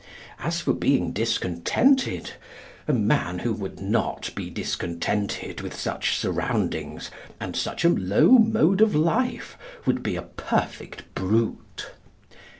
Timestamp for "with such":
5.61-6.17